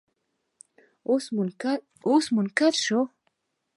[2.15, 2.99] اوس منکر شو.